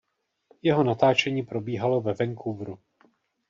Jeho 0.61 0.83
natáčení 0.83 1.43
probíhalo 1.43 2.01
ve 2.01 2.13
Vancouveru. 2.13 2.79